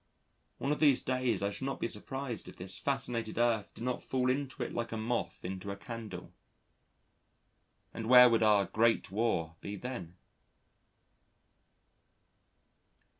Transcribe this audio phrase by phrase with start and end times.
[0.57, 4.01] One of these days I should not be surprised if this fascinated earth did not
[4.01, 6.33] fall into it like a moth into a candle.
[7.93, 10.15] And where would our Great War be then?